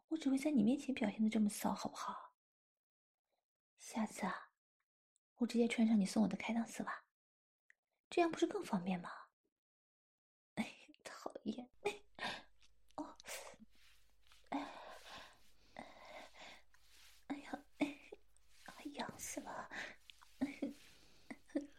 [0.07, 2.37] 我只会在你面前表现的这么骚，好不好？
[3.79, 4.53] 下次啊，
[5.39, 7.05] 我直接穿上你送我的开裆丝袜。
[8.09, 9.11] 这样不是更方便吗？
[10.55, 10.73] 哎，
[11.03, 11.69] 讨厌！
[12.95, 13.17] 哦，
[14.51, 14.59] 哎，
[17.27, 17.99] 哎呀，哎，
[18.95, 19.71] 痒死了！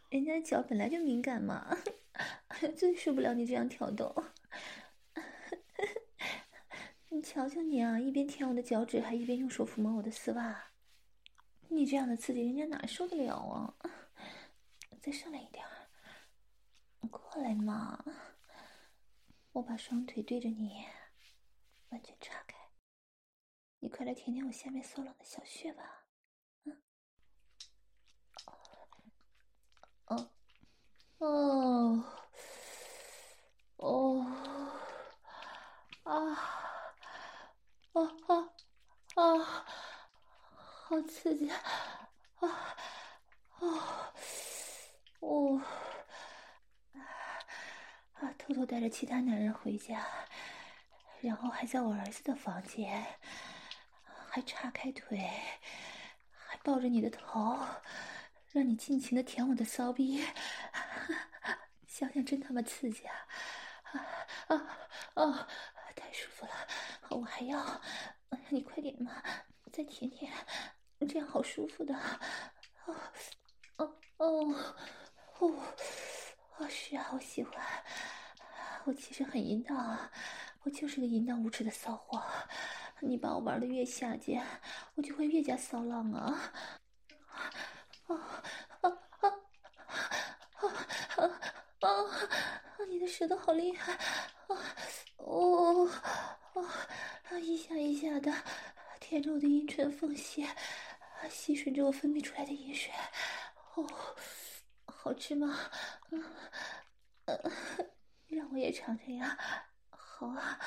[0.10, 1.78] 人家脚本来就敏感嘛，
[2.78, 4.14] 最受不了你这样挑逗。
[7.10, 10.72] 你瞧瞧你啊，一边舔我的脚趾，还一边用手抚摸我的丝袜，
[11.70, 13.76] 你这样的刺激，人家哪受得了啊？
[15.02, 15.66] 再上来一点。
[17.10, 18.04] 过来嘛，
[19.54, 20.86] 我把双腿对着你，
[21.90, 22.58] 完全岔开。
[23.80, 26.06] 你快来舔舔我下面骚冷的小穴吧，
[26.66, 26.82] 嗯，
[30.10, 30.30] 哦，
[31.20, 32.04] 哦，
[33.78, 34.26] 哦，
[36.04, 36.14] 啊，
[37.94, 38.50] 啊啊
[39.16, 39.66] 啊，
[40.88, 41.50] 好刺激！
[41.50, 42.76] 啊
[43.60, 44.14] 啊
[45.20, 45.62] 哦
[48.14, 48.34] 啊！
[48.38, 50.04] 偷偷带着其他男人回家，
[51.22, 53.06] 然后还在我儿子的房间，
[54.30, 55.30] 还叉开腿，
[56.32, 57.60] 还抱着你的头，
[58.52, 60.24] 让你尽情的舔我的骚逼，
[61.88, 63.14] 想想真他妈刺激啊！
[63.92, 64.02] 啊
[64.48, 64.56] 啊
[65.14, 65.50] 啊！
[65.96, 66.52] 太舒服了，
[67.10, 67.82] 我还要，
[68.50, 69.22] 你快点嘛，
[69.72, 70.32] 再舔舔，
[71.08, 71.94] 这样好舒服的。
[72.86, 72.96] 哦
[73.78, 74.56] 哦哦
[76.58, 77.64] 哦，是啊，我喜欢。
[78.86, 80.12] 我其实很淫荡啊，
[80.64, 82.24] 我就是个淫荡无耻的骚货。
[83.02, 84.44] 你把我玩的越下贱，
[84.96, 86.12] 我就会越加骚浪！
[86.12, 86.52] 啊
[88.08, 88.16] 啊
[88.82, 88.90] 啊
[89.22, 89.30] 啊
[91.82, 91.90] 啊
[93.20, 93.22] 啊！
[93.22, 94.76] 你的好厉害啊！
[95.18, 95.90] 哦
[96.54, 97.38] 哦啊！
[97.40, 98.34] 一下一下的
[99.02, 100.48] 舔着我的阴唇缝隙，
[101.30, 102.94] 吸吮着我分泌出来的饮水。
[103.76, 104.16] 哦，
[104.86, 105.70] 好吃吗？
[106.12, 106.24] 嗯，
[108.30, 109.38] 让我也尝尝呀。
[109.90, 110.60] 好啊。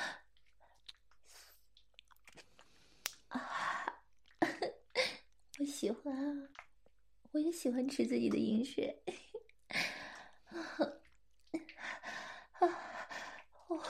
[3.29, 3.99] 啊，
[5.57, 6.49] 我喜欢啊，
[7.31, 9.03] 我也喜欢吃自己的饮水。
[10.49, 10.59] 啊
[12.59, 12.67] 啊！
[13.67, 13.81] 哦，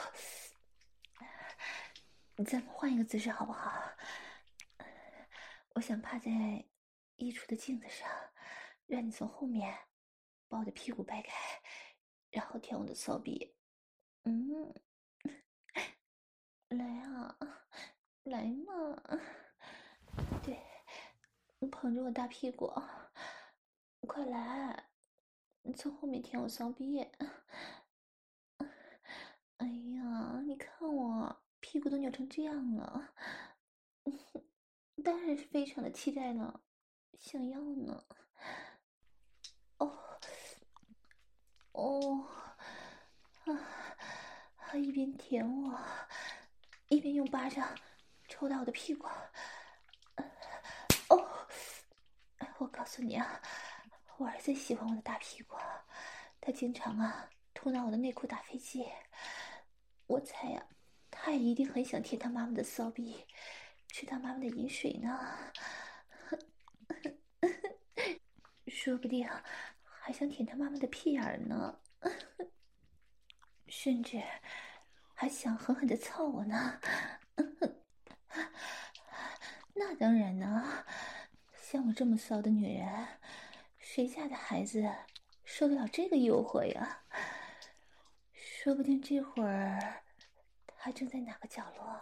[2.38, 3.72] 咱们换一个姿势好不好？
[5.76, 6.32] 我想趴在
[7.16, 8.10] 衣橱的镜子上，
[8.86, 9.88] 让你从后面
[10.48, 11.32] 把我的屁股掰开，
[12.32, 13.56] 然后舔我的骚逼。
[14.24, 14.74] 嗯，
[16.70, 17.38] 来啊，
[18.24, 19.02] 来嘛！
[20.44, 20.62] 对，
[21.72, 22.72] 捧着我大屁股，
[24.08, 24.90] 快来，
[25.62, 27.00] 你从后面舔我骚逼。
[29.58, 31.43] 哎呀，你看我
[31.74, 33.10] 屁股都扭成这样了，
[35.04, 36.62] 当然是非常的期待了，
[37.18, 38.06] 想要呢。
[39.80, 40.20] 哦，
[41.72, 42.28] 哦，
[43.46, 45.84] 啊，一边舔我，
[46.90, 47.76] 一边用巴掌
[48.28, 49.08] 抽打我的屁股。
[51.10, 51.48] 哦，
[52.60, 53.42] 我告诉你啊，
[54.18, 55.56] 我儿子喜欢我的大屁股，
[56.40, 58.86] 他经常啊偷拿我的内裤打飞机。
[60.06, 60.68] 我猜呀，
[61.16, 63.26] 他也一定很想舔他妈妈的骚逼，
[63.88, 65.38] 吃他妈妈的饮水呢。
[68.68, 69.26] 说不定
[69.84, 71.80] 还想舔他妈妈的屁眼呢，
[73.68, 74.22] 甚至
[75.14, 76.82] 还想狠狠的操我呢。
[79.76, 80.86] 那当然呢，
[81.56, 83.08] 像我这么骚的女人，
[83.78, 84.92] 谁家的孩子
[85.46, 87.04] 受得了这个诱惑呀？
[88.34, 90.03] 说不定这会儿，
[90.86, 92.02] 他正在哪个角落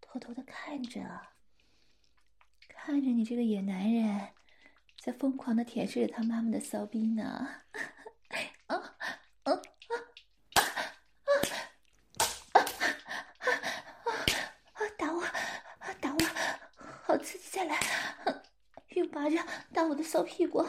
[0.00, 1.00] 偷偷的看着，
[2.68, 4.30] 看着你这个野男人，
[4.98, 7.22] 在疯狂的舔舐着他妈妈的骚逼呢。
[8.66, 8.76] 啊啊
[9.44, 9.52] 啊啊
[12.54, 12.60] 啊
[14.72, 14.80] 啊！
[14.98, 15.24] 打我，
[16.00, 16.18] 打我，
[17.04, 17.50] 好刺激！
[17.50, 17.78] 再来，
[18.96, 20.66] 用巴掌打我的骚屁股。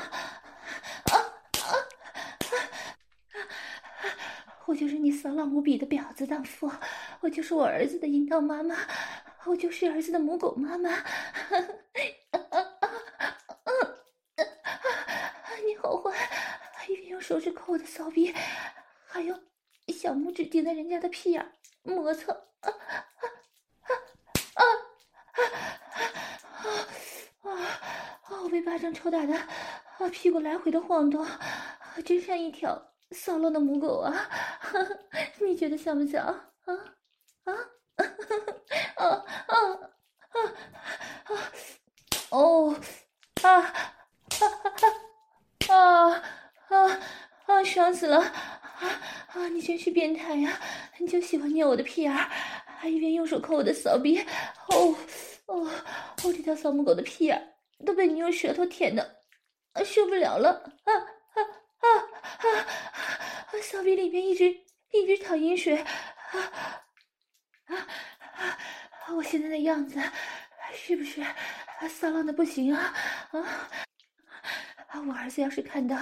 [4.71, 6.71] 我就是你骚浪无比的婊子荡妇，
[7.19, 8.73] 我就是我儿子的淫荡妈妈，
[9.45, 10.89] 我就是儿子的母狗妈妈。
[10.91, 11.03] 啊
[12.29, 12.87] 啊啊啊
[15.65, 16.15] 你好坏，
[16.87, 18.33] 一边用手指抠我的骚逼，
[19.05, 19.37] 还用
[19.89, 21.51] 小拇指顶在人家的屁眼
[21.83, 22.33] 摩蹭。
[22.33, 23.91] 啊啊
[24.53, 24.63] 啊
[25.33, 25.43] 啊
[27.43, 27.51] 啊
[28.23, 28.41] 啊！
[28.41, 31.27] 我被巴掌抽打的，啊屁股来回的晃动，
[32.05, 32.87] 真像一条。
[33.13, 34.13] 骚浪的母狗啊，
[35.39, 36.73] 你觉得像不像啊啊
[37.45, 37.53] 啊
[38.95, 39.05] 啊
[39.47, 39.55] 啊
[40.27, 40.37] 啊
[41.25, 41.51] 啊
[42.29, 42.75] 哦
[43.43, 43.73] 啊啊
[45.69, 46.09] 啊
[46.69, 46.99] 啊啊
[47.45, 48.31] 啊爽死了啊
[49.33, 49.47] 啊！
[49.49, 50.59] 你真是变态呀！
[50.97, 54.19] 你就喜欢捏我的屁眼，还一边用手抠我的骚逼。
[54.69, 54.95] 哦
[55.47, 56.33] 哦哦！
[56.33, 57.55] 这条骚母狗的屁眼
[57.85, 59.23] 都被你用舌头舔的，
[59.85, 60.91] 受不了了啊！
[63.81, 64.45] 骚逼里面一直
[64.91, 65.87] 一直淌饮水，啊
[67.65, 67.75] 啊
[68.35, 68.57] 啊！
[69.15, 69.99] 我现在的样子
[70.71, 71.25] 是不是
[71.89, 72.93] 骚浪的不行啊？
[73.31, 73.39] 啊
[74.85, 75.01] 啊！
[75.07, 75.97] 我儿子要是看到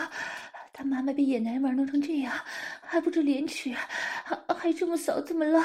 [0.73, 2.37] 他妈妈被野男人玩弄成这样，
[2.81, 3.73] 还不知廉耻，
[4.25, 5.63] 还还这么骚这么浪，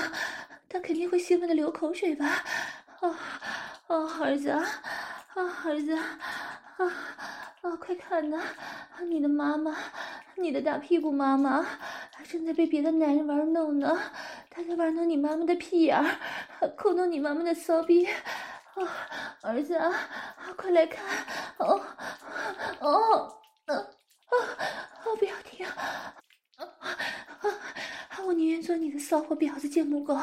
[0.68, 2.44] 他肯定会兴奋的流口水吧？
[3.00, 3.10] 啊
[3.88, 4.20] 啊！
[4.20, 4.64] 儿子啊，
[5.34, 6.20] 儿子啊
[7.62, 7.76] 啊！
[7.80, 8.40] 快看呐，
[9.08, 9.76] 你的妈妈！
[10.36, 11.64] 你的大屁股妈妈
[12.28, 13.98] 正在被别的男人玩弄呢，
[14.50, 16.18] 他在玩弄你妈妈的屁眼儿，
[16.76, 18.06] 抠弄你妈妈的骚逼。
[18.06, 19.06] 啊，
[19.42, 19.92] 儿子啊，
[20.56, 21.04] 快来看！
[21.58, 21.80] 哦，
[22.80, 24.34] 哦，啊啊！
[25.16, 25.64] 不要停！
[25.66, 26.66] 啊
[27.38, 27.48] 啊！
[28.26, 30.18] 我宁愿做你的骚货婊子贱母狗，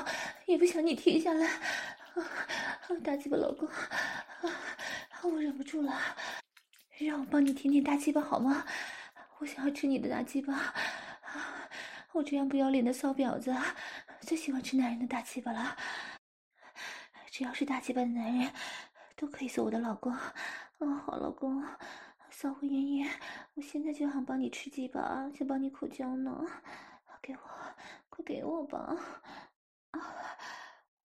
[0.48, 1.48] 也不想你停下来。
[1.48, 2.22] 啊，
[3.04, 4.52] 大鸡巴老公，啊，
[5.24, 5.94] 我忍不住了，
[6.98, 8.66] 让我帮你舔舔大鸡巴好吗？
[9.42, 10.72] 我想要吃你的大鸡巴。
[12.12, 13.56] 我这样不要脸的骚婊子，
[14.22, 15.76] 最喜欢吃男人的大鸡巴了。
[17.32, 18.54] 只要是大鸡巴的男人，
[19.16, 20.14] 都可以做我的老公。
[20.14, 20.32] 啊，
[21.06, 21.66] 好老公，
[22.30, 23.10] 骚货妍妍，
[23.56, 26.46] 我现在就想帮你吃鸡巴，想帮你口交呢。
[27.24, 27.40] 给我，
[28.10, 28.96] 快给我吧！
[29.92, 30.00] 啊，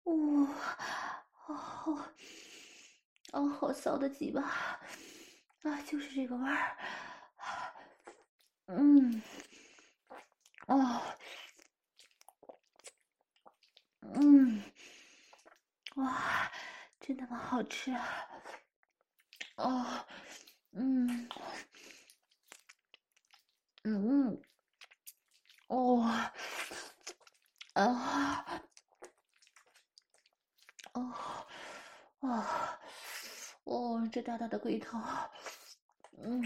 [0.04, 0.14] 哇，
[1.48, 2.06] 哦，
[3.34, 6.78] 哦，好骚的鸡巴，啊，就是这个味儿。
[8.74, 9.22] 嗯，
[10.68, 11.02] 哦，
[14.02, 14.62] 嗯。
[15.96, 16.50] 哇，
[17.02, 18.08] 真他妈好吃啊！
[19.58, 20.06] 哦，
[20.72, 21.28] 嗯，
[23.84, 24.42] 嗯，
[25.68, 26.02] 哦，
[27.74, 28.62] 啊，
[30.94, 31.14] 哦，
[32.22, 32.46] 哦，
[33.66, 34.98] 哦，这大大的龟头，
[36.18, 36.42] 嗯，